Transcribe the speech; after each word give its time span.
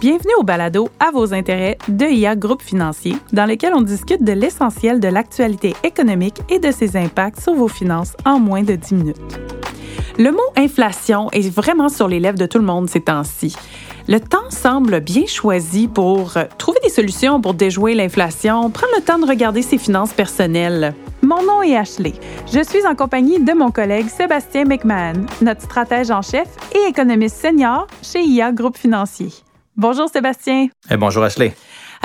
Bienvenue 0.00 0.34
au 0.38 0.42
balado 0.42 0.88
À 1.00 1.10
vos 1.10 1.32
intérêts 1.32 1.78
de 1.88 2.04
IA 2.04 2.36
Groupe 2.36 2.62
Financier, 2.62 3.16
dans 3.32 3.46
lequel 3.46 3.72
on 3.74 3.80
discute 3.80 4.22
de 4.22 4.32
l'essentiel 4.32 5.00
de 5.00 5.08
l'actualité 5.08 5.74
économique 5.82 6.40
et 6.48 6.58
de 6.58 6.70
ses 6.70 6.96
impacts 6.96 7.40
sur 7.40 7.54
vos 7.54 7.66
finances 7.66 8.14
en 8.24 8.38
moins 8.38 8.62
de 8.62 8.74
10 8.74 8.94
minutes. 8.94 9.40
Le 10.18 10.30
mot 10.30 10.38
inflation 10.56 11.30
est 11.32 11.48
vraiment 11.48 11.88
sur 11.88 12.08
les 12.08 12.20
lèvres 12.20 12.38
de 12.38 12.46
tout 12.46 12.58
le 12.58 12.64
monde 12.64 12.88
ces 12.88 13.00
temps-ci. 13.00 13.56
Le 14.06 14.20
temps 14.20 14.50
semble 14.50 15.00
bien 15.00 15.26
choisi 15.26 15.88
pour 15.88 16.36
euh, 16.36 16.44
trouver 16.58 16.78
des 16.82 16.90
solutions 16.90 17.40
pour 17.40 17.54
déjouer 17.54 17.94
l'inflation, 17.94 18.70
prendre 18.70 18.92
le 18.96 19.02
temps 19.02 19.18
de 19.18 19.26
regarder 19.26 19.62
ses 19.62 19.78
finances 19.78 20.12
personnelles. 20.12 20.94
Mon 21.26 21.42
nom 21.42 21.60
est 21.60 21.76
Ashley. 21.76 22.12
Je 22.46 22.62
suis 22.62 22.86
en 22.86 22.94
compagnie 22.94 23.40
de 23.42 23.52
mon 23.52 23.72
collègue 23.72 24.06
Sébastien 24.06 24.64
McMahon, 24.64 25.26
notre 25.42 25.62
stratège 25.62 26.12
en 26.12 26.22
chef 26.22 26.46
et 26.72 26.88
économiste 26.88 27.38
senior 27.38 27.88
chez 28.00 28.22
IA 28.22 28.52
Groupe 28.52 28.78
Financier. 28.78 29.30
Bonjour 29.76 30.08
Sébastien. 30.08 30.68
Eh, 30.88 30.96
bonjour 30.96 31.24
Ashley. 31.24 31.52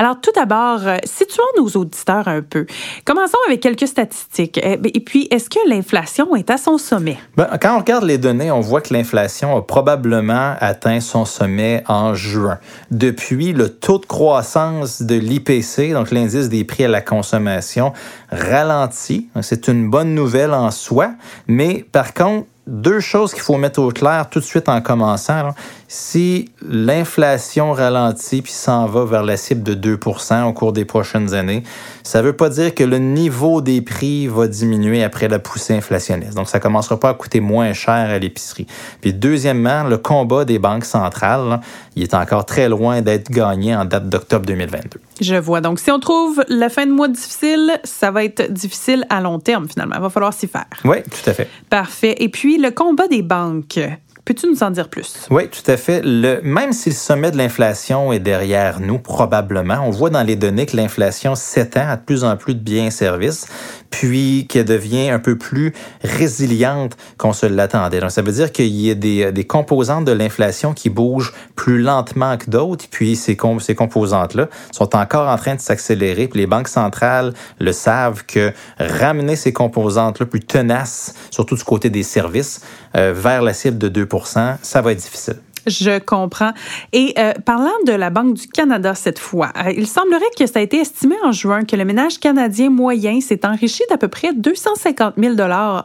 Alors 0.02 0.20
tout 0.20 0.32
d'abord, 0.34 0.80
euh, 0.88 0.98
situons 1.04 1.44
nos 1.58 1.68
auditeurs 1.80 2.28
un 2.28 2.42
peu. 2.42 2.66
Commençons 3.06 3.38
avec 3.46 3.60
quelques 3.60 3.88
statistiques. 3.88 4.60
Eh, 4.64 4.76
ben, 4.76 4.90
et 4.96 5.00
puis, 5.00 5.28
est-ce 5.30 5.48
que 5.48 5.60
l'inflation 5.70 6.36
est 6.36 6.50
à 6.50 6.58
son 6.58 6.80
sommet? 6.80 7.20
Ben, 7.38 7.48
quand 7.62 7.76
on 7.76 7.78
regarde 7.78 8.06
les 8.06 8.18
données, 8.18 8.50
on 8.50 8.62
voit 8.62 8.82
que 8.82 8.96
l'inflation 8.96 9.56
a 9.56 9.62
probablement 9.62 10.56
atteint 10.60 11.02
son 11.02 11.24
sommet 11.26 11.84
en 11.88 12.16
juin. 12.16 12.58
Depuis, 12.90 13.54
le 13.54 13.70
taux 13.70 14.00
de 14.00 14.08
croissance 14.08 15.04
de 15.04 15.14
l'IPC, 15.14 15.94
donc 15.94 16.10
l'indice 16.10 16.50
des 16.50 16.64
prix 16.64 16.86
à 16.86 16.88
la 16.88 17.02
consommation, 17.02 17.94
ralentit. 18.32 19.30
C'est 19.42 19.68
une 19.68 19.88
bonne 19.88 20.16
nouvelle 20.16 20.56
en 20.56 20.72
soi, 20.72 21.12
mais 21.46 21.86
par 21.92 22.16
contre, 22.16 22.48
deux 22.72 23.02
choses 23.02 23.34
qu'il 23.34 23.44
faut 23.44 23.58
mettre 23.58 23.82
au 23.82 23.90
clair 23.90 24.30
tout 24.30 24.40
de 24.40 24.46
suite 24.46 24.70
en 24.70 24.82
commençant. 24.82 25.54
Si 25.90 26.50
l'inflation 26.62 27.74
ralentit 27.74 28.42
puis 28.42 28.54
s'en 28.54 28.86
va 28.86 29.04
vers 29.04 29.24
la 29.24 29.36
cible 29.36 29.62
de 29.62 29.96
2% 29.98 30.44
au 30.46 30.54
cours 30.54 30.72
des 30.72 30.86
prochaines 30.86 31.34
années, 31.34 31.64
ça 32.04 32.22
ne 32.22 32.28
veut 32.28 32.34
pas 32.34 32.48
dire 32.48 32.74
que 32.74 32.86
le 32.86 32.98
niveau 32.98 33.60
des 33.60 33.82
prix 33.82 34.28
va 34.28 34.48
diminuer 34.48 35.04
après 35.04 35.28
la 35.28 35.38
poussée 35.38 35.76
inflationniste. 35.76 36.34
Donc, 36.34 36.48
ça 36.48 36.60
ne 36.60 36.64
commencera 36.64 36.98
pas 36.98 37.10
à 37.10 37.14
coûter 37.14 37.42
moins 37.42 37.74
cher 37.74 37.94
à 37.94 38.18
l'épicerie. 38.20 38.68
Puis, 39.02 39.14
deuxièmement, 39.14 39.84
le 39.84 39.98
combat 39.98 40.46
des 40.46 40.60
banques 40.60 40.86
centrales, 40.86 41.60
il 41.98 42.04
est 42.04 42.14
encore 42.14 42.46
très 42.46 42.70
loin 42.70 43.02
d'être 43.02 43.30
gagné 43.30 43.76
en 43.76 43.84
date 43.84 44.08
d'octobre 44.08 44.46
2022. 44.46 45.02
Je 45.20 45.36
vois. 45.36 45.60
Donc, 45.60 45.80
si 45.80 45.92
on 45.92 46.00
trouve 46.00 46.42
la 46.48 46.70
fin 46.70 46.86
de 46.86 46.92
mois 46.92 47.10
difficile, 47.10 47.80
ça 47.84 48.12
va 48.12 48.24
être 48.24 48.50
difficile 48.50 49.06
à 49.10 49.20
long 49.20 49.40
terme, 49.40 49.68
finalement. 49.68 49.96
Il 49.98 50.02
va 50.02 50.10
falloir 50.10 50.34
s'y 50.34 50.48
faire. 50.48 50.66
Oui, 50.86 50.98
tout 51.04 51.30
à 51.30 51.34
fait. 51.34 51.50
Parfait. 51.70 52.16
Et 52.20 52.30
puis, 52.30 52.61
le 52.62 52.72
combat 52.72 53.08
des 53.08 53.22
banques. 53.22 53.80
Peux-tu 54.24 54.48
nous 54.48 54.62
en 54.62 54.70
dire 54.70 54.88
plus? 54.88 55.28
Oui, 55.32 55.50
tout 55.50 55.70
à 55.70 55.78
fait. 55.78 56.02
Le, 56.04 56.42
même 56.44 56.74
si 56.74 56.90
le 56.90 56.96
sommet 56.96 57.32
de 57.32 57.38
l'inflation 57.38 58.14
est 58.14 58.20
derrière 58.20 58.80
nous, 58.80 59.00
probablement, 59.00 59.80
on 59.84 59.90
voit 59.90 60.12
dans 60.12 60.22
les 60.22 60.36
données 60.36 60.68
que 60.68 60.78
l'inflation 60.78 61.34
s'étend 61.34 61.90
à 61.90 61.98
de 61.98 62.04
plus 62.04 62.24
en 62.24 62.38
plus 62.38 62.54
de 62.54 62.60
biens 62.60 62.86
et 62.86 62.92
services, 62.92 63.48
puis 63.92 64.48
qu'elle 64.50 64.66
devient 64.66 65.10
un 65.10 65.20
peu 65.20 65.38
plus 65.38 65.74
résiliente 66.04 66.98
qu'on 67.18 67.34
se 67.34 67.46
l'attendait. 67.46 68.00
Donc, 68.00 68.12
ça 68.12 68.24
veut 68.24 68.32
dire 68.32 68.52
qu'il 68.52 68.68
y 68.68 68.90
a 68.90 68.96
des, 68.96 69.32
des 69.32 69.44
composantes 69.46 70.06
de 70.06 70.12
l'inflation 70.12 70.74
qui 70.74 70.90
bougent 70.90 71.34
plus 71.56 71.80
lentement 71.80 72.38
que 72.38 72.50
d'autres, 72.50 72.86
puis 72.90 73.16
ces, 73.16 73.38
ces 73.60 73.76
composantes-là 73.76 74.48
sont 74.72 74.96
encore 74.96 75.30
en 75.30 75.38
train 75.38 75.56
de 75.56 75.62
s'accélérer, 75.62 76.28
puis 76.28 76.40
les 76.40 76.48
banques 76.48 76.70
centrales 76.70 77.34
le 77.60 77.72
savent 77.72 78.24
que 78.26 78.52
ramener 78.80 79.36
ces 79.36 79.54
composantes-là 79.54 80.26
plus 80.26 80.40
tenaces, 80.40 81.14
surtout 81.30 81.56
du 81.56 81.64
côté 81.64 81.90
des 81.90 82.04
services, 82.04 82.62
euh, 82.96 83.14
vers 83.16 83.42
la 83.42 83.54
cible 83.54 83.78
de 83.78 83.90
2% 83.90 84.32
ça 84.62 84.82
va 84.82 84.92
être 84.92 85.00
difficile. 85.00 85.38
Je 85.68 86.00
comprends. 86.00 86.52
Et 86.94 87.14
euh, 87.18 87.34
parlant 87.46 87.70
de 87.86 87.94
la 87.94 88.10
Banque 88.10 88.34
du 88.34 88.48
Canada 88.48 88.96
cette 88.96 89.20
fois, 89.20 89.52
euh, 89.58 89.72
il 89.76 89.88
semblerait 89.88 90.24
que 90.38 90.46
ça 90.46 90.60
a 90.60 90.62
été 90.62 90.78
estimé 90.78 91.16
en 91.24 91.32
juin 91.32 91.64
que 91.64 91.76
le 91.76 91.86
ménage 91.86 92.20
canadien 92.20 92.70
moyen 92.70 93.22
s'est 93.22 93.46
enrichi 93.46 93.84
d'à 93.90 93.98
peu 93.98 94.08
près 94.08 94.34
250 94.34 95.16
000 95.18 95.36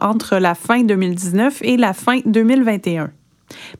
entre 0.01 0.37
la 0.37 0.55
fin 0.55 0.83
2019 0.83 1.59
et 1.61 1.77
la 1.77 1.93
fin 1.93 2.19
2021. 2.25 3.11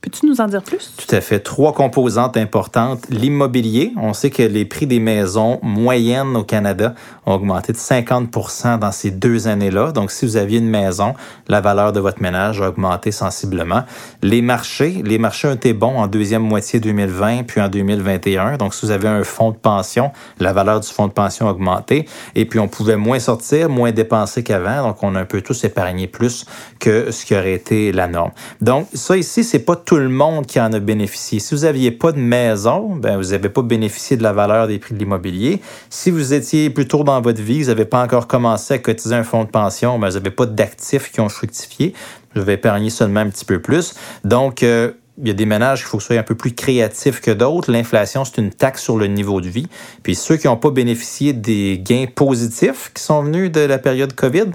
Peux-tu 0.00 0.26
nous 0.26 0.40
en 0.40 0.46
dire 0.46 0.62
plus? 0.62 0.94
Tout 0.96 1.14
à 1.14 1.20
fait. 1.20 1.40
Trois 1.40 1.72
composantes 1.72 2.36
importantes. 2.36 3.04
L'immobilier. 3.10 3.92
On 3.96 4.14
sait 4.14 4.30
que 4.30 4.42
les 4.42 4.64
prix 4.64 4.86
des 4.86 5.00
maisons 5.00 5.58
moyennes 5.62 6.36
au 6.36 6.44
Canada 6.44 6.94
ont 7.26 7.34
augmenté 7.34 7.72
de 7.72 7.78
50 7.78 8.78
dans 8.80 8.92
ces 8.92 9.10
deux 9.10 9.46
années-là. 9.46 9.92
Donc, 9.92 10.10
si 10.10 10.24
vous 10.24 10.36
aviez 10.36 10.58
une 10.58 10.70
maison, 10.70 11.14
la 11.48 11.60
valeur 11.60 11.92
de 11.92 12.00
votre 12.00 12.22
ménage 12.22 12.62
a 12.62 12.68
augmenté 12.68 13.12
sensiblement. 13.12 13.82
Les 14.22 14.40
marchés. 14.40 15.02
Les 15.04 15.18
marchés 15.18 15.48
ont 15.48 15.54
été 15.54 15.72
bons 15.74 15.98
en 15.98 16.06
deuxième 16.06 16.42
moitié 16.42 16.80
2020 16.80 17.44
puis 17.44 17.60
en 17.60 17.68
2021. 17.68 18.56
Donc, 18.56 18.74
si 18.74 18.86
vous 18.86 18.92
avez 18.92 19.08
un 19.08 19.24
fonds 19.24 19.50
de 19.50 19.56
pension, 19.56 20.12
la 20.40 20.52
valeur 20.52 20.80
du 20.80 20.88
fonds 20.88 21.08
de 21.08 21.12
pension 21.12 21.46
a 21.48 21.50
augmenté. 21.50 22.06
Et 22.34 22.46
puis, 22.46 22.58
on 22.58 22.68
pouvait 22.68 22.96
moins 22.96 23.18
sortir, 23.18 23.68
moins 23.68 23.92
dépenser 23.92 24.42
qu'avant. 24.42 24.88
Donc, 24.88 25.02
on 25.02 25.14
a 25.14 25.20
un 25.20 25.26
peu 25.26 25.42
tous 25.42 25.64
épargné 25.64 26.06
plus 26.06 26.46
que 26.78 27.10
ce 27.10 27.26
qui 27.26 27.34
aurait 27.34 27.52
été 27.52 27.92
la 27.92 28.08
norme. 28.08 28.30
Donc, 28.60 28.86
ça 28.94 29.16
ici, 29.16 29.44
c'est 29.44 29.57
pas 29.58 29.76
tout 29.76 29.96
le 29.96 30.08
monde 30.08 30.46
qui 30.46 30.60
en 30.60 30.72
a 30.72 30.78
bénéficié. 30.78 31.38
Si 31.38 31.54
vous 31.54 31.62
n'aviez 31.62 31.90
pas 31.90 32.12
de 32.12 32.18
maison, 32.18 32.94
ben 32.96 33.16
vous 33.16 33.30
n'avez 33.30 33.48
pas 33.48 33.62
bénéficié 33.62 34.16
de 34.16 34.22
la 34.22 34.32
valeur 34.32 34.66
des 34.66 34.78
prix 34.78 34.94
de 34.94 34.98
l'immobilier. 34.98 35.60
Si 35.90 36.10
vous 36.10 36.32
étiez 36.34 36.70
plutôt 36.70 37.04
dans 37.04 37.20
votre 37.20 37.42
vie, 37.42 37.62
vous 37.62 37.68
n'avez 37.68 37.84
pas 37.84 38.02
encore 38.02 38.26
commencé 38.26 38.74
à 38.74 38.78
cotiser 38.78 39.14
un 39.14 39.24
fonds 39.24 39.44
de 39.44 39.50
pension, 39.50 39.98
ben 39.98 40.08
vous 40.08 40.14
n'avez 40.14 40.30
pas 40.30 40.46
d'actifs 40.46 41.12
qui 41.12 41.20
ont 41.20 41.28
fructifié. 41.28 41.94
Vous 42.34 42.42
avez 42.42 42.54
épargné 42.54 42.90
seulement 42.90 43.20
un 43.20 43.30
petit 43.30 43.44
peu 43.44 43.60
plus. 43.60 43.94
Donc, 44.24 44.62
euh, 44.62 44.92
il 45.20 45.28
y 45.28 45.30
a 45.30 45.34
des 45.34 45.46
ménages 45.46 45.80
qu'il 45.80 45.88
faut 45.88 45.98
que 45.98 46.14
un 46.14 46.22
peu 46.22 46.34
plus 46.34 46.54
créatifs 46.54 47.20
que 47.20 47.30
d'autres. 47.30 47.72
L'inflation, 47.72 48.24
c'est 48.24 48.38
une 48.38 48.50
taxe 48.50 48.82
sur 48.82 48.96
le 48.96 49.06
niveau 49.06 49.40
de 49.40 49.48
vie. 49.48 49.66
Puis 50.02 50.14
ceux 50.14 50.36
qui 50.36 50.46
n'ont 50.46 50.56
pas 50.56 50.70
bénéficié 50.70 51.32
des 51.32 51.78
gains 51.78 52.06
positifs 52.12 52.92
qui 52.94 53.02
sont 53.02 53.22
venus 53.22 53.50
de 53.50 53.60
la 53.60 53.78
période 53.78 54.14
COVID, 54.14 54.46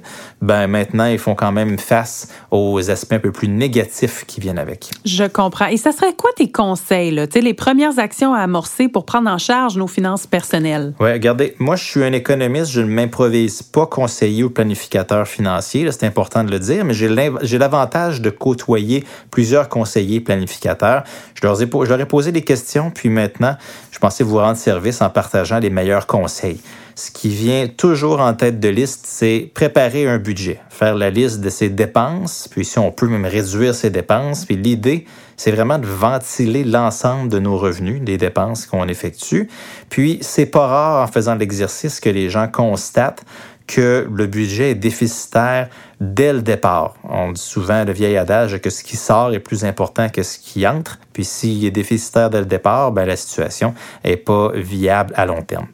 ben 0.42 0.68
maintenant, 0.68 1.06
ils 1.06 1.20
font 1.20 1.36
quand 1.36 1.52
même 1.52 1.78
face 1.78 2.30
aux 2.52 2.90
aspects 2.90 3.14
un 3.14 3.20
peu 3.20 3.32
plus 3.32 3.50
négatifs 3.50 4.24
qui 4.26 4.40
viennent 4.40 4.60
avec. 4.60 4.90
Je 5.06 5.26
comprends. 5.26 5.68
Et 5.68 5.78
ça 5.78 5.92
serait 5.92 6.14
quoi 6.14 6.32
tes 6.36 6.52
conseils, 6.52 7.12
là? 7.12 7.26
les 7.34 7.54
premières 7.54 8.00
actions 8.00 8.34
à 8.34 8.40
amorcer 8.40 8.88
pour 8.88 9.06
prendre 9.06 9.30
en 9.30 9.38
charge 9.38 9.76
nos 9.76 9.88
finances 9.88 10.28
personnelles? 10.28 10.94
Oui, 11.00 11.12
regardez, 11.12 11.56
moi, 11.60 11.76
je 11.76 11.84
suis 11.84 12.04
un 12.04 12.14
économiste, 12.14 12.72
je 12.72 12.80
ne 12.80 12.88
m'improvise 12.88 13.64
pas 13.64 13.86
conseiller 13.86 14.44
ou 14.44 14.50
planificateur 14.50 15.28
financier, 15.28 15.92
c'est 15.92 16.06
important 16.06 16.44
de 16.44 16.52
le 16.52 16.60
dire, 16.60 16.86
mais 16.86 16.94
j'ai 16.94 17.10
l'avantage 17.58 18.22
de 18.22 18.30
côtoyer 18.30 19.04
plusieurs 19.30 19.68
conseillers 19.68 20.22
planificateurs 20.22 20.53
je 20.64 21.42
leur, 21.44 21.62
ai, 21.62 22.06
posé 22.06 22.32
des 22.32 22.44
questions, 22.44 22.92
puis 22.92 23.10
maintenant, 23.10 23.56
je 23.92 24.00
pensais 24.00 24.24
vous 24.24 24.38
rendre 24.38 24.58
service 24.58 25.02
en 25.02 25.10
partageant 25.10 25.60
les 25.60 25.70
meilleurs 25.70 26.08
conseils. 26.08 26.60
Ce 26.96 27.10
qui 27.10 27.30
vient 27.30 27.68
toujours 27.68 28.20
en 28.20 28.36
tête 28.36 28.60
de 28.60 28.70
liste, 28.70 29.06
c'est 29.08 29.50
préparer 29.54 30.08
un 30.08 30.20
budget, 30.20 30.60
faire 30.70 30.96
la 30.96 31.10
liste 31.10 31.42
de 31.42 31.50
ses 31.50 31.70
dépenses, 31.70 32.48
puis 32.52 32.66
si 32.66 32.78
on 32.78 32.92
peut 32.92 33.08
même 33.08 33.26
réduire 33.26 33.74
ses 33.74 33.90
dépenses. 33.90 34.46
Puis 34.46 34.58
l'idée, 34.58 35.06
c'est 35.36 35.52
vraiment 35.52 35.80
de 35.80 35.88
ventiler 35.88 36.64
l'ensemble 36.64 37.30
de 37.30 37.40
nos 37.40 37.58
revenus, 37.58 38.02
des 38.02 38.18
dépenses 38.18 38.68
qu'on 38.68 38.88
effectue. 38.88 39.50
Puis 39.90 40.20
c'est 40.22 40.46
pas 40.46 40.68
rare 40.68 41.04
en 41.04 41.12
faisant 41.12 41.36
l'exercice 41.36 42.00
que 42.00 42.10
les 42.10 42.30
gens 42.30 42.48
constatent 42.48 43.26
que 43.68 44.08
le 44.14 44.28
budget 44.28 44.72
est 44.72 44.76
déficitaire 44.76 45.70
dès 46.00 46.34
le 46.34 46.42
départ. 46.42 46.96
On 47.04 47.32
dit 47.32 47.42
souvent 47.42 47.84
le 47.86 47.94
vieil 47.94 48.18
adage 48.18 48.60
que 48.60 48.70
ce 48.70 48.84
qui 48.84 48.98
sort 48.98 49.34
est 49.34 49.40
plus 49.40 49.66
important 49.66 50.10
que 50.10 50.24
ce 50.24 50.38
qui 50.38 50.68
entre. 50.68 51.00
Puis 51.14 51.26
s'il 51.26 51.64
est 51.66 51.72
déficitaire 51.72 52.30
dès 52.30 52.40
le 52.40 52.46
départ, 52.46 52.92
ben, 52.92 53.06
la 53.06 53.16
situation 53.16 53.74
n'est 54.04 54.18
pas 54.18 54.52
viable 54.54 55.14
à 55.16 55.26
long 55.26 55.42
terme. 55.42 55.68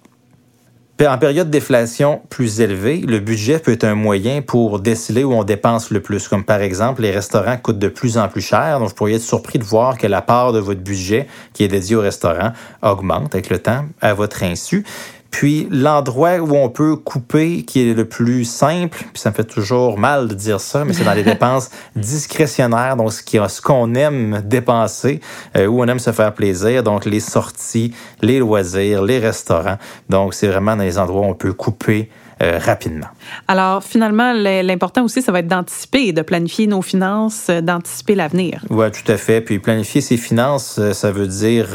En 1.08 1.18
période 1.18 1.50
d'inflation 1.50 2.22
plus 2.30 2.60
élevée, 2.60 2.98
le 2.98 3.20
budget 3.20 3.60
peut 3.60 3.72
être 3.72 3.86
un 3.86 3.96
moyen 3.96 4.42
pour 4.42 4.82
déceler 4.82 5.24
où 5.24 5.32
on 5.32 5.46
dépense 5.46 5.92
le 5.92 6.02
plus. 6.02 6.28
Comme 6.28 6.44
par 6.44 6.60
exemple, 6.62 7.04
les 7.04 7.12
restaurants 7.12 7.56
coûtent 7.56 7.80
de 7.80 7.88
plus 7.88 8.18
en 8.18 8.28
plus 8.28 8.42
cher. 8.42 8.80
Donc, 8.80 8.90
vous 8.90 8.96
pourriez 8.96 9.16
être 9.16 9.22
surpris 9.22 9.60
de 9.60 9.64
voir 9.64 9.98
que 9.98 10.08
la 10.08 10.22
part 10.22 10.52
de 10.52 10.60
votre 10.60 10.82
budget 10.82 11.28
qui 11.54 11.64
est 11.64 11.70
dédié 11.70 11.96
au 11.96 12.02
restaurant 12.02 12.52
augmente 12.81 13.34
avec 13.34 13.50
le 13.50 13.60
temps 13.60 13.86
à 14.02 14.13
votre 14.13 14.44
insu. 14.44 14.84
Puis 15.31 15.68
l'endroit 15.70 16.38
où 16.38 16.56
on 16.56 16.70
peut 16.70 16.96
couper, 16.96 17.64
qui 17.64 17.90
est 17.90 17.94
le 17.94 18.06
plus 18.06 18.46
simple, 18.46 18.98
puis 18.98 19.22
ça 19.22 19.30
me 19.30 19.36
fait 19.36 19.44
toujours 19.44 19.98
mal 19.98 20.28
de 20.28 20.34
dire 20.34 20.60
ça, 20.60 20.86
mais 20.86 20.94
c'est 20.94 21.04
dans 21.04 21.14
les 21.14 21.24
dépenses 21.36 21.70
discrétionnaires, 21.96 22.96
donc 22.96 23.12
ce 23.12 23.62
qu'on 23.62 23.94
aime 23.96 24.42
dépenser, 24.44 25.20
euh, 25.56 25.68
où 25.68 25.81
on 25.81 25.88
aime 25.88 26.00
se 26.00 26.12
faire 26.12 26.34
plaisir, 26.34 26.84
donc 26.84 27.06
les 27.06 27.20
sorties, 27.20 27.94
les 28.22 28.40
loisirs, 28.40 29.04
les 29.04 29.20
restaurants. 29.20 29.78
Donc 30.10 30.34
c'est 30.34 30.48
vraiment 30.48 30.76
dans 30.76 30.84
les 30.84 30.98
endroits 30.98 31.22
où 31.22 31.30
on 31.30 31.36
peut 31.36 31.54
couper 31.54 32.10
rapidement. 32.41 33.07
Alors, 33.47 33.83
finalement, 33.83 34.33
l'important 34.33 35.03
aussi, 35.03 35.21
ça 35.21 35.31
va 35.31 35.39
être 35.39 35.47
d'anticiper, 35.47 36.13
de 36.13 36.21
planifier 36.21 36.68
nos 36.68 36.81
finances, 36.81 37.50
d'anticiper 37.50 38.15
l'avenir. 38.15 38.63
Oui, 38.69 38.86
tout 38.91 39.12
à 39.12 39.18
fait. 39.18 39.41
Puis 39.41 39.59
planifier 39.59 40.01
ses 40.01 40.18
finances, 40.18 40.80
ça 40.94 41.12
veut 41.12 41.27
dire 41.27 41.68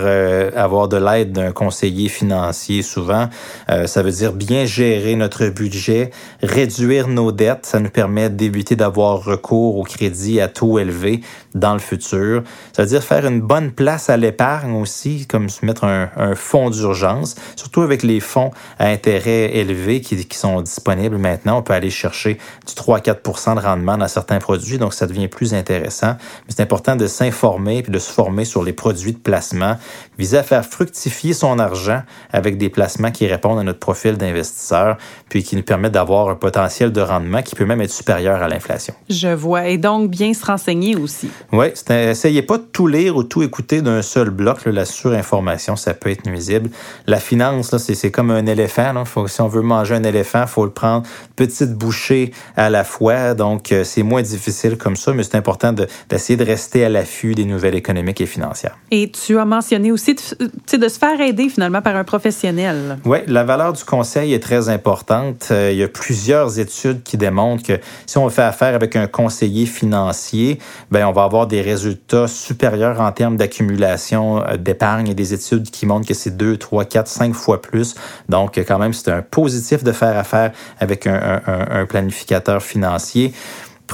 avoir 0.56 0.88
de 0.88 0.96
l'aide 0.96 1.32
d'un 1.32 1.52
conseiller 1.52 2.08
financier 2.08 2.82
souvent. 2.82 3.28
ça 3.68 4.02
veut 4.02 4.10
dire 4.10 4.32
bien 4.32 4.64
gérer 4.64 5.14
notre 5.16 5.46
budget, 5.46 6.10
réduire 6.42 7.08
nos 7.08 7.32
dettes. 7.32 7.66
Ça 7.66 7.80
nous 7.80 7.90
permet 7.90 8.30
d'éviter 8.30 8.76
d'avoir 8.76 9.24
recours 9.24 9.76
au 9.76 9.82
crédit 9.82 10.40
à 10.40 10.48
taux 10.48 10.78
élevé 10.78 11.20
dans 11.54 11.72
le 11.72 11.78
futur. 11.78 12.42
Ça 12.72 12.82
veut 12.82 12.88
dire 12.88 13.02
faire 13.02 13.26
une 13.26 13.40
bonne 13.40 13.70
place 13.70 14.10
à 14.10 14.16
l'épargne 14.16 14.74
aussi, 14.74 15.26
comme 15.26 15.48
se 15.48 15.64
mettre 15.64 15.84
un, 15.84 16.10
un 16.16 16.34
fonds 16.34 16.70
d'urgence, 16.70 17.36
surtout 17.56 17.82
avec 17.82 18.02
les 18.02 18.20
fonds 18.20 18.50
à 18.78 18.88
intérêt 18.88 19.56
élevé 19.56 20.00
qui, 20.00 20.24
qui, 20.26 20.38
sont 20.38 20.53
disponibles 20.62 21.18
maintenant. 21.18 21.58
On 21.58 21.62
peut 21.62 21.72
aller 21.72 21.90
chercher 21.90 22.38
du 22.66 22.74
3-4% 22.74 23.56
de 23.56 23.60
rendement 23.60 23.96
dans 23.96 24.08
certains 24.08 24.38
produits, 24.38 24.78
donc 24.78 24.94
ça 24.94 25.06
devient 25.06 25.28
plus 25.28 25.54
intéressant. 25.54 26.16
Mais 26.46 26.54
c'est 26.54 26.62
important 26.62 26.96
de 26.96 27.06
s'informer 27.06 27.82
puis 27.82 27.92
de 27.92 27.98
se 27.98 28.10
former 28.10 28.44
sur 28.44 28.62
les 28.62 28.72
produits 28.72 29.12
de 29.12 29.18
placement, 29.18 29.76
viser 30.18 30.38
à 30.38 30.42
faire 30.42 30.64
fructifier 30.64 31.32
son 31.32 31.58
argent 31.58 32.02
avec 32.32 32.58
des 32.58 32.68
placements 32.68 33.10
qui 33.10 33.26
répondent 33.26 33.58
à 33.58 33.62
notre 33.62 33.78
profil 33.78 34.16
d'investisseur, 34.16 34.96
puis 35.28 35.42
qui 35.42 35.56
nous 35.56 35.62
permettent 35.62 35.92
d'avoir 35.92 36.28
un 36.28 36.34
potentiel 36.34 36.92
de 36.92 37.00
rendement 37.00 37.42
qui 37.42 37.54
peut 37.54 37.64
même 37.64 37.80
être 37.80 37.90
supérieur 37.90 38.42
à 38.42 38.48
l'inflation. 38.48 38.94
Je 39.08 39.28
vois. 39.28 39.66
Et 39.68 39.78
donc, 39.78 40.10
bien 40.10 40.32
se 40.34 40.44
renseigner 40.44 40.96
aussi. 40.96 41.28
Oui, 41.52 41.66
essayez 41.90 42.42
pas 42.42 42.58
de 42.58 42.64
tout 42.64 42.86
lire 42.86 43.16
ou 43.16 43.24
tout 43.24 43.42
écouter 43.42 43.82
d'un 43.82 44.02
seul 44.02 44.30
bloc. 44.30 44.64
la 44.66 44.84
surinformation, 44.84 45.76
ça 45.76 45.94
peut 45.94 46.10
être 46.10 46.26
nuisible. 46.26 46.70
La 47.06 47.18
finance, 47.18 47.76
c'est 47.76 48.10
comme 48.10 48.30
un 48.30 48.46
éléphant. 48.46 49.04
Faut, 49.04 49.26
si 49.28 49.40
on 49.40 49.48
veut 49.48 49.62
manger 49.62 49.94
un 49.94 50.04
éléphant, 50.04 50.43
il 50.44 50.50
faut 50.50 50.64
le 50.64 50.70
prendre 50.70 51.06
petite 51.36 51.72
bouchée 51.72 52.32
à 52.56 52.70
la 52.70 52.84
fois. 52.84 53.34
Donc, 53.34 53.72
euh, 53.72 53.84
c'est 53.84 54.02
moins 54.02 54.22
difficile 54.22 54.76
comme 54.76 54.96
ça, 54.96 55.12
mais 55.12 55.22
c'est 55.22 55.36
important 55.36 55.72
d'essayer 55.72 56.36
de, 56.36 56.44
rester 56.44 56.84
à 56.84 56.88
l'affût 56.88 57.34
des 57.34 57.44
nouvelles 57.44 57.74
économiques 57.74 58.20
et 58.20 58.26
financières. 58.26 58.76
Et 58.90 59.10
tu 59.10 59.38
as 59.38 59.44
mentionné 59.44 59.90
aussi 59.90 60.14
de, 60.14 60.76
de 60.76 60.88
se 60.88 60.98
faire 60.98 61.20
aider 61.20 61.48
finalement 61.48 61.80
par 61.80 61.96
un 61.96 62.04
professionnel. 62.04 62.98
Oui, 63.04 63.18
la 63.26 63.44
valeur 63.44 63.72
du 63.72 63.82
conseil 63.84 64.34
est 64.34 64.42
très 64.42 64.68
importante. 64.68 65.48
Euh, 65.50 65.70
il 65.72 65.78
y 65.78 65.82
a 65.82 65.88
plusieurs 65.88 66.58
études 66.58 67.02
qui 67.02 67.16
démontrent 67.16 67.62
que 67.62 67.80
si 68.06 68.18
on 68.18 68.28
fait 68.28 68.42
affaire 68.42 68.74
avec 68.74 68.96
un 68.96 69.06
conseiller 69.06 69.66
financier, 69.66 70.58
ben 70.90 71.06
on 71.06 71.12
va 71.12 71.24
avoir 71.24 71.46
des 71.46 71.62
résultats 71.62 72.28
supérieurs 72.28 73.00
en 73.00 73.10
termes 73.12 73.36
d'accumulation 73.36 74.44
euh, 74.44 74.56
d'épargne 74.56 75.08
et 75.08 75.14
des 75.14 75.32
études 75.32 75.70
qui 75.70 75.86
montrent 75.86 76.06
que 76.06 76.14
c'est 76.14 76.36
2, 76.36 76.56
3, 76.56 76.84
4, 76.84 77.08
5 77.08 77.34
fois 77.34 77.62
plus. 77.62 77.94
Donc, 78.28 78.58
quand 78.58 78.78
même, 78.78 78.92
c'est 78.92 79.10
un 79.10 79.22
positif 79.22 79.82
de 79.82 79.92
faire 79.92 80.16
affaire 80.16 80.33
avec 80.80 81.06
un, 81.06 81.86
planificateur 81.88 82.62
financier 82.62 83.32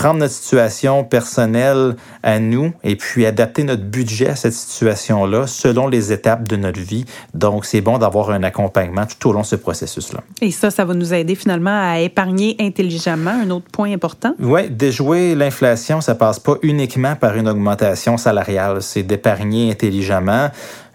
prendre 0.00 0.20
notre 0.20 0.32
situation 0.32 1.05
personnelle 1.05 1.94
à 2.23 2.38
nous 2.38 2.73
et 2.82 2.97
puis 2.97 3.26
adapter 3.26 3.64
notre 3.64 3.82
budget 3.82 4.29
à 4.29 4.35
cette 4.35 4.55
situation-là 4.55 5.47
selon 5.47 5.88
les 5.88 6.11
étapes 6.11 6.49
de 6.49 6.56
notre 6.56 6.81
vie. 6.81 7.05
Donc, 7.35 7.67
c'est 7.67 7.82
bon 7.82 7.99
d'avoir 7.99 8.31
un 8.31 8.43
accompagnement 8.43 9.05
tout 9.05 9.29
au 9.29 9.32
long 9.35 9.43
de 9.43 9.47
ce 9.47 9.56
processus-là. 9.56 10.20
Et 10.41 10.52
ça, 10.52 10.70
ça 10.70 10.87
va 10.87 10.94
nous 10.94 11.12
aider 11.12 11.35
finalement 11.35 11.91
à 11.91 12.00
épargner 12.00 12.56
intelligemment, 12.61 13.43
un 13.44 13.50
autre 13.50 13.67
point 13.70 13.93
important. 13.93 14.35
Oui, 14.38 14.70
déjouer 14.70 15.35
l'inflation, 15.35 16.00
ça 16.00 16.14
passe 16.14 16.38
pas 16.38 16.55
uniquement 16.62 17.14
par 17.14 17.37
une 17.37 17.46
augmentation 17.46 18.17
salariale, 18.17 18.81
c'est 18.81 19.03
d'épargner 19.03 19.70
intelligemment 19.70 20.49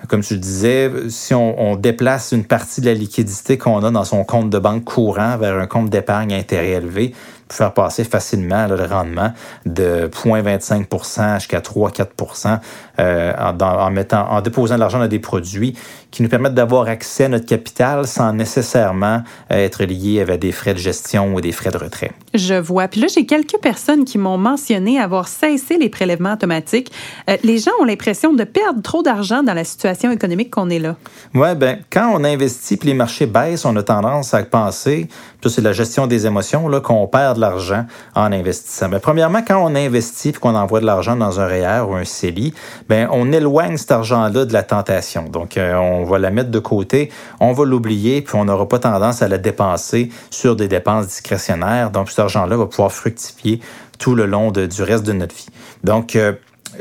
comme 0.08 0.22
tu 0.22 0.36
le 0.36 0.40
disais, 0.40 0.92
si 1.10 1.34
on, 1.34 1.60
on, 1.60 1.76
déplace 1.76 2.32
une 2.32 2.46
partie 2.46 2.80
de 2.80 2.86
la 2.86 2.94
liquidité 2.94 3.58
qu'on 3.58 3.84
a 3.84 3.90
dans 3.90 4.04
son 4.04 4.24
compte 4.24 4.52
de 4.52 4.60
banque 4.60 4.84
courant 4.84 5.36
vers 5.38 5.58
un 5.58 5.66
compte 5.66 5.90
d'épargne 5.90 6.32
intérêt 6.34 6.72
élevé, 6.72 7.14
faire 7.50 7.74
passer 7.74 8.04
facilement 8.04 8.68
le 8.68 8.84
rendement 8.86 9.32
de 9.66 10.10
0,25 10.12 11.36
jusqu'à 11.36 11.60
3-4 11.60 12.60
euh, 12.98 13.34
en, 13.38 13.60
en, 13.60 13.92
mettant, 13.92 14.28
en 14.30 14.42
déposant 14.42 14.76
de 14.76 14.80
l'argent 14.80 15.00
dans 15.00 15.08
des 15.08 15.20
produits 15.20 15.76
qui 16.12 16.24
nous 16.24 16.30
permettent 16.30 16.54
d'avoir 16.54 16.88
accès 16.88 17.26
à 17.26 17.28
notre 17.28 17.46
capital 17.46 18.08
sans 18.08 18.34
nécessairement 18.34 19.22
euh, 19.52 19.66
être 19.66 19.84
lié 19.84 20.22
avec 20.22 20.40
des 20.40 20.52
frais 20.52 20.74
de 20.74 20.80
gestion 20.80 21.36
ou 21.36 21.42
des 21.42 21.52
frais 21.52 21.72
de 21.72 21.78
retrait. 21.78 22.12
Je 22.34 22.54
vois. 22.54 22.88
Puis 22.88 23.02
là, 23.02 23.08
j'ai 23.14 23.26
quelques 23.26 23.60
personnes 23.62 24.06
qui 24.06 24.18
m'ont 24.18 24.38
mentionné 24.38 25.00
avoir 25.00 25.28
cessé 25.28 25.78
les 25.78 25.90
prélèvements 25.90 26.34
automatiques. 26.34 26.92
Euh, 27.30 27.38
les 27.44 27.58
gens 27.58 27.72
ont 27.82 27.86
l'impression 27.86 28.34
de 28.34 28.44
perdre 28.44 28.82
trop 28.82 29.04
d'argent 29.04 29.44
dans 29.44 29.54
la 29.54 29.66
situation 29.66 30.10
économique 30.12 30.52
qu'on 30.52 30.70
est 30.70 30.80
là. 30.80 30.96
Oui, 31.34 31.54
ben 31.56 31.80
quand 31.92 32.12
on 32.14 32.24
investit 32.24 32.78
puis 32.78 32.90
les 32.90 32.96
marchés 32.96 33.26
baissent, 33.26 33.66
on 33.66 33.76
a 33.76 33.84
tendance 33.84 34.34
à 34.34 34.44
penser, 34.44 35.10
c'est 35.50 35.62
la 35.62 35.74
gestion 35.74 36.08
des 36.08 36.26
émotions, 36.26 36.68
là, 36.68 36.80
qu'on 36.80 37.08
perd 37.08 37.36
de 37.36 37.42
l'argent 37.42 37.86
en 38.16 38.32
investissant. 38.32 38.90
Mais 38.90 39.00
premièrement, 39.00 39.42
quand 39.46 39.58
on 39.58 39.76
investit 39.76 40.32
puis 40.32 40.42
qu'on 40.42 40.56
envoie 40.56 40.80
de 40.80 40.86
l'argent 40.86 41.16
dans 41.16 41.40
un 41.40 41.46
REER 41.46 41.82
ou 41.88 41.96
un 41.96 42.06
CELI, 42.06 42.54
ben 42.90 43.08
on 43.12 43.32
éloigne 43.32 43.78
cet 43.78 43.92
argent-là 43.92 44.46
de 44.46 44.54
la 44.54 44.64
tentation. 44.64 45.24
Donc, 45.24 45.58
euh, 45.58 45.76
on 45.76 46.06
va 46.06 46.20
la 46.20 46.32
mettre 46.32 46.52
de 46.52 46.60
côté, 46.60 47.12
on 47.40 47.54
va 47.54 47.66
l'oublier, 47.66 48.22
puis 48.22 48.36
on 48.36 48.46
n'aura 48.46 48.68
pas 48.68 48.80
tendance 48.80 49.22
à 49.22 49.28
la 49.28 49.38
dépenser 49.38 50.10
sur 50.30 50.56
des 50.56 50.68
dépenses 50.68 51.08
discrétionnaires. 51.08 51.92
Donc, 51.92 52.10
cet 52.10 52.20
argent-là 52.20 52.58
va 52.58 52.66
pouvoir 52.66 52.92
fructifier 52.92 53.60
tout 54.00 54.16
le 54.16 54.26
long 54.26 54.52
du 54.52 54.84
reste 54.84 55.06
de 55.06 55.14
notre 55.14 55.36
vie. 55.36 55.48
Donc, 55.84 56.16
euh, 56.16 56.34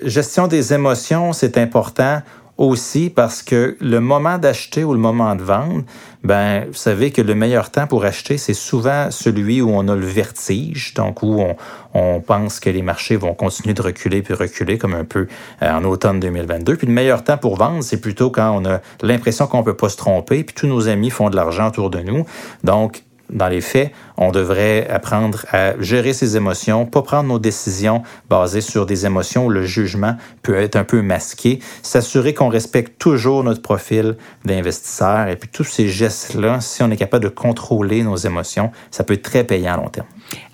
gestion 0.03 0.47
des 0.47 0.73
émotions, 0.73 1.33
c'est 1.33 1.59
important 1.59 2.23
aussi 2.57 3.11
parce 3.11 3.43
que 3.43 3.77
le 3.81 4.01
moment 4.01 4.39
d'acheter 4.39 4.85
ou 4.85 4.93
le 4.93 4.99
moment 4.99 5.35
de 5.35 5.43
vendre, 5.43 5.83
ben, 6.23 6.65
vous 6.67 6.75
savez 6.75 7.11
que 7.11 7.21
le 7.21 7.35
meilleur 7.35 7.71
temps 7.71 7.87
pour 7.87 8.05
acheter, 8.05 8.39
c'est 8.39 8.55
souvent 8.55 9.11
celui 9.11 9.61
où 9.61 9.71
on 9.71 9.89
a 9.89 9.95
le 9.95 10.07
vertige, 10.07 10.95
donc 10.95 11.23
où 11.23 11.41
on, 11.41 11.57
on, 11.93 12.21
pense 12.21 12.61
que 12.61 12.71
les 12.71 12.81
marchés 12.81 13.17
vont 13.17 13.35
continuer 13.35 13.75
de 13.75 13.83
reculer 13.83 14.23
puis 14.23 14.33
reculer 14.33 14.79
comme 14.79 14.95
un 14.95 15.05
peu 15.05 15.27
euh, 15.63 15.71
en 15.71 15.85
automne 15.85 16.21
2022. 16.21 16.77
Puis 16.77 16.87
le 16.87 16.93
meilleur 16.93 17.25
temps 17.25 17.37
pour 17.37 17.57
vendre, 17.57 17.83
c'est 17.83 18.01
plutôt 18.01 18.31
quand 18.31 18.59
on 18.59 18.65
a 18.65 18.81
l'impression 19.03 19.47
qu'on 19.47 19.63
peut 19.63 19.77
pas 19.77 19.91
se 19.91 19.97
tromper, 19.97 20.45
puis 20.45 20.55
tous 20.55 20.67
nos 20.67 20.89
amis 20.89 21.11
font 21.11 21.29
de 21.29 21.37
l'argent 21.37 21.69
autour 21.69 21.91
de 21.91 22.01
nous. 22.01 22.25
Donc, 22.63 23.04
dans 23.31 23.49
les 23.49 23.61
faits, 23.61 23.93
on 24.17 24.31
devrait 24.31 24.89
apprendre 24.89 25.45
à 25.51 25.81
gérer 25.81 26.13
ses 26.13 26.37
émotions, 26.37 26.87
pas 26.87 27.03
prendre 27.03 27.29
nos 27.29 27.39
décisions 27.39 28.03
basées 28.29 28.61
sur 28.61 28.87
des 28.87 29.07
émotions 29.07 29.47
où 29.47 29.51
le 29.51 29.65
jugement 29.65 30.17
peut 30.43 30.55
être 30.55 30.77
un 30.77 30.85
peu 30.85 31.03
masqué, 31.03 31.61
s'assurer 31.83 32.35
qu'on 32.35 32.49
respecte 32.49 32.99
toujours 32.99 33.45
notre 33.45 33.63
profil 33.63 34.17
d'investisseur 34.45 35.29
et 35.29 35.37
puis 35.37 35.49
tous 35.53 35.65
ces 35.65 35.89
gestes-là, 35.89 36.61
si 36.61 36.83
on 36.83 36.91
est 36.91 36.97
capable 36.97 37.25
de 37.25 37.31
contrôler 37.31 38.03
nos 38.03 38.17
émotions, 38.17 38.71
ça 38.91 39.05
peut 39.05 39.15
être 39.15 39.23
très 39.23 39.45
payant 39.45 39.75
à 39.75 39.77
long 39.77 39.89
terme. 39.89 40.07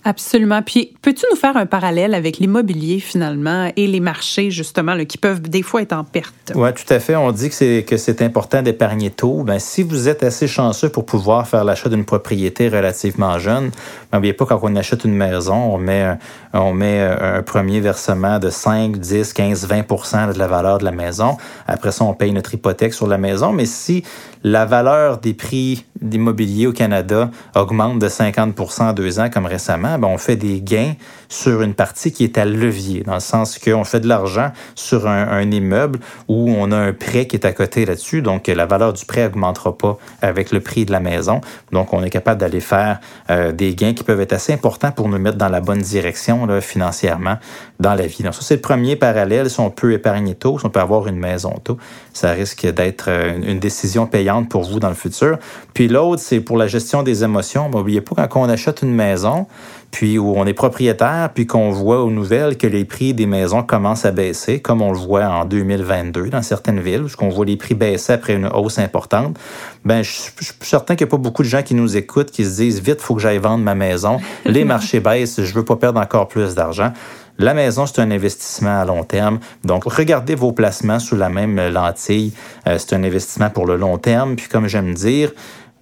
Absolument. 0.05 0.63
Puis, 0.63 0.95
peux-tu 1.03 1.27
nous 1.31 1.37
faire 1.37 1.57
un 1.57 1.67
parallèle 1.67 2.15
avec 2.15 2.39
l'immobilier 2.39 3.01
finalement 3.01 3.71
et 3.77 3.87
les 3.87 4.01
marchés 4.01 4.51
justement 4.51 4.97
qui 5.05 5.19
peuvent 5.19 5.43
des 5.43 5.63
fois 5.63 5.83
être 5.83 5.93
en 5.93 6.05
perte? 6.05 6.53
Oui, 6.55 6.71
tout 6.73 6.93
à 6.93 7.01
fait. 7.01 7.17
On 7.17 7.33
dit 7.33 7.51
que 7.51 7.55
c'est, 7.97 8.23
important 8.23 8.63
d'épargner 8.63 9.11
tôt. 9.11 9.43
Ben, 9.45 9.59
si 9.59 9.83
vous 9.83 10.09
êtes 10.09 10.23
assez 10.23 10.47
chanceux 10.47 10.89
pour 10.89 11.05
pouvoir 11.05 11.47
faire 11.47 11.65
l'achat 11.65 11.89
d'une 11.89 12.05
propriété 12.05 12.69
relativement 12.69 13.39
jeune, 13.39 13.71
n'oubliez 14.13 14.33
pas 14.33 14.47
quand 14.47 14.59
on 14.63 14.75
achète 14.77 15.05
une 15.05 15.15
maison, 15.15 15.55
on 15.55 15.79
met, 15.79 16.17
on 16.53 16.73
met 16.73 17.01
un 17.01 17.43
premier 17.43 17.81
versement 17.81 18.39
de 18.39 18.51
5, 18.51 18.99
10, 18.99 19.33
15, 19.33 19.69
20% 19.69 20.33
de 20.33 20.39
la 20.39 20.47
valeur 20.47 20.79
de 20.79 20.85
la 20.85 20.93
maison. 20.93 21.37
Après 21.67 21.93
ça, 21.93 22.05
on 22.05 22.15
paye 22.15 22.33
notre 22.33 22.55
hypothèque 22.55 22.95
sur 22.95 23.07
la 23.07 23.19
maison. 23.19 23.53
Mais 23.53 23.67
si 23.67 24.03
la 24.43 24.65
valeur 24.65 25.19
des 25.19 25.35
prix 25.35 25.85
d'immobilier 26.01 26.67
au 26.67 26.73
Canada 26.73 27.31
augmente 27.55 27.99
de 27.99 28.09
50% 28.09 28.83
en 28.83 28.93
deux 28.93 29.21
ans, 29.21 29.29
comme 29.29 29.47
récemment, 29.47 29.90
ben 29.99 30.09
on 30.09 30.19
fait 30.19 30.37
des 30.37 30.61
gains 30.61 30.95
sur 31.29 31.63
une 31.63 31.75
partie 31.75 32.13
qui 32.13 32.25
est 32.25 32.39
à 32.39 32.45
levier, 32.45 33.03
dans 33.03 33.15
le 33.15 33.21
sens 33.21 33.59
qu'on 33.59 33.85
fait 33.85 34.01
de 34.01 34.09
l'argent 34.09 34.51
sur 34.75 35.07
un, 35.07 35.51
immeuble 35.51 36.01
où 36.29 36.51
on 36.51 36.71
a 36.73 36.77
un 36.77 36.93
prêt 36.93 37.27
qui 37.27 37.37
est 37.37 37.47
à 37.47 37.53
côté 37.53 37.85
là-dessus, 37.87 38.21
donc 38.23 38.49
la 38.49 38.67
valeur 38.67 38.93
du 38.93 39.05
prêt 39.05 39.27
augmentera 39.27 39.77
pas 39.77 39.97
avec 40.23 40.51
le 40.51 40.61
prix 40.61 40.85
de 40.85 40.93
la 40.93 41.01
maison. 41.01 41.41
Donc, 41.73 41.93
on 41.93 42.03
est 42.03 42.11
capable 42.11 42.41
d'aller 42.41 42.61
faire 42.61 43.01
euh, 43.31 43.53
des 43.53 43.75
gains 43.75 43.95
qui 43.95 44.05
peuvent 44.05 44.21
être 44.21 44.33
assez 44.33 44.53
importants 44.53 44.93
pour 44.93 45.09
nous 45.09 45.19
mettre 45.19 45.37
dans 45.37 45.49
la 45.49 45.61
bonne 45.61 45.81
direction 45.81 46.47
là, 46.47 46.61
financièrement 46.61 47.39
dans 47.79 47.95
la 47.95 48.07
vie. 48.07 48.23
Donc, 48.23 48.35
ça, 48.35 48.43
c'est 48.43 48.57
le 48.57 48.61
premier 48.61 48.97
parallèle. 48.97 49.49
Si 49.51 49.61
on 49.61 49.71
peut 49.71 49.93
épargner 49.93 50.35
tôt, 50.35 50.59
si 50.59 50.67
on 50.67 50.71
peut 50.71 50.81
avoir 50.81 51.07
une 51.07 51.17
maison 51.17 51.55
tôt, 51.63 51.79
ça 52.13 52.33
risque 52.33 52.67
d'être 52.67 53.07
euh, 53.09 53.39
une 53.43 53.59
décision 53.59 54.07
payante 54.07 54.49
pour 54.49 54.65
vous 54.65 54.81
dans 54.81 54.89
le 54.89 54.95
futur. 54.95 55.39
Puis 55.75 55.89
l'autre, 55.89 56.23
c'est 56.23 56.41
pour 56.41 56.57
la 56.57 56.67
gestion 56.67 57.03
des 57.03 57.25
émotions. 57.25 57.69
N'oubliez 57.69 58.01
pas, 58.01 58.27
quand 58.27 58.41
on 58.43 58.49
achète 58.49 58.83
une 58.83 58.95
maison, 58.95 59.47
puis 59.91 60.19
où 60.19 60.35
on 60.37 60.47
est 60.47 60.55
propriétaire, 60.55 61.31
puis 61.35 61.47
qu'on 61.47 61.71
voit 61.71 62.03
aux 62.03 62.11
nouvelles 62.11 62.57
que 62.57 62.67
les 62.67 62.85
prix 62.85 63.15
des 63.15 63.27
maisons 63.27 63.63
commencent 63.63 64.05
à 64.05 64.13
baisser, 64.13 64.61
comme 64.61 64.83
on 64.83 64.93
le 64.93 64.99
voit 64.99 65.25
en 65.25 65.45
2022 65.45 66.29
dans 66.29 66.43
certaines 66.43 66.81
villes, 66.81 67.03
où 67.03 67.25
on 67.25 67.29
voit 67.29 67.45
les 67.45 67.57
prix 67.57 67.75
baisser 67.75 68.13
après 68.13 68.35
une 68.35 68.47
hausse 68.47 68.79
importante, 68.79 69.39
ben 69.85 70.03
je, 70.03 70.11
suis 70.11 70.33
certain 70.61 70.95
qu'il 70.95 71.07
n'y 71.07 71.11
a 71.11 71.13
pas 71.13 71.17
beaucoup 71.17 71.43
de 71.43 71.49
gens 71.49 71.63
qui 71.63 71.75
nous 71.75 71.97
écoutent 71.97 72.31
qui 72.31 72.45
se 72.45 72.57
disent 72.57 72.81
vite, 72.81 72.99
il 73.01 73.05
faut 73.05 73.15
que 73.15 73.21
j'aille 73.23 73.39
vendre 73.39 73.65
ma 73.65 73.75
maison, 73.75 74.19
les 74.45 74.65
marchés 74.65 75.01
baissent, 75.01 75.43
je 75.43 75.55
veux 75.55 75.65
pas 75.65 75.77
perdre 75.77 76.01
encore 76.01 76.29
plus 76.29 76.55
d'argent. 76.55 76.93
La 77.39 77.55
maison, 77.55 77.87
c'est 77.87 78.03
un 78.03 78.11
investissement 78.11 78.83
à 78.83 78.85
long 78.85 79.03
terme. 79.03 79.41
Donc, 79.65 79.85
regardez 79.85 80.35
vos 80.35 80.53
placements 80.53 80.99
sous 80.99 81.17
la 81.17 81.31
même 81.31 81.59
lentille. 81.69 82.35
Euh, 82.67 82.77
c'est 82.77 82.95
un 82.95 83.03
investissement 83.03 83.49
pour 83.49 83.65
le 83.65 83.77
long 83.77 83.97
terme. 83.97 84.37
Puis, 84.37 84.47
comme 84.47 84.67
j'aime 84.67 84.93
dire, 84.93 85.33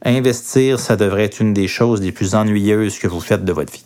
investir, 0.05 0.79
ça 0.79 0.95
devrait 0.95 1.25
être 1.25 1.41
une 1.41 1.55
des 1.55 1.67
choses 1.67 2.01
les 2.01 2.13
plus 2.13 2.37
ennuyeuses 2.37 3.01
que 3.01 3.09
vous 3.09 3.21
faites 3.21 3.45
de 3.45 3.53
votre 3.53 3.73
vie. 3.73 3.85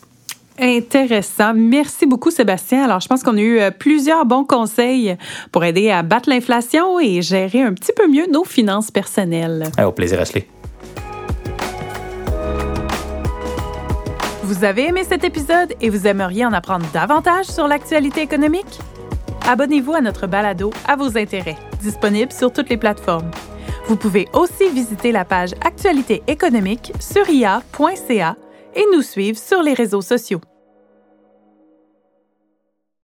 Intéressant. 0.58 1.54
Merci 1.54 2.06
beaucoup, 2.06 2.30
Sébastien. 2.30 2.84
Alors, 2.84 3.00
je 3.00 3.08
pense 3.08 3.22
qu'on 3.22 3.36
a 3.36 3.40
eu 3.40 3.58
euh, 3.58 3.70
plusieurs 3.70 4.26
bons 4.26 4.44
conseils 4.44 5.16
pour 5.50 5.64
aider 5.64 5.90
à 5.90 6.02
battre 6.02 6.28
l'inflation 6.28 7.00
et 7.00 7.22
gérer 7.22 7.62
un 7.62 7.72
petit 7.72 7.92
peu 7.92 8.06
mieux 8.08 8.26
nos 8.30 8.44
finances 8.44 8.90
personnelles. 8.90 9.64
Ah, 9.76 9.88
au 9.88 9.92
plaisir, 9.92 10.20
Ashley. 10.20 10.46
Vous 14.42 14.64
avez 14.64 14.88
aimé 14.88 15.02
cet 15.08 15.24
épisode 15.24 15.72
et 15.80 15.88
vous 15.88 16.06
aimeriez 16.06 16.44
en 16.44 16.52
apprendre 16.52 16.84
davantage 16.92 17.46
sur 17.46 17.66
l'actualité 17.66 18.20
économique? 18.20 18.80
Abonnez-vous 19.48 19.94
à 19.94 20.00
notre 20.00 20.26
balado 20.26 20.70
à 20.86 20.94
vos 20.94 21.16
intérêts, 21.16 21.56
disponible 21.80 22.30
sur 22.30 22.52
toutes 22.52 22.68
les 22.68 22.76
plateformes. 22.76 23.30
Vous 23.86 23.96
pouvez 23.96 24.28
aussi 24.34 24.68
visiter 24.68 25.10
la 25.10 25.24
page 25.24 25.52
Actualité 25.64 26.22
économique 26.28 26.92
sur 27.00 27.28
ia.ca 27.28 28.36
et 28.74 28.84
nous 28.92 29.02
suivre 29.02 29.38
sur 29.38 29.62
les 29.62 29.74
réseaux 29.74 30.02
sociaux. 30.02 30.40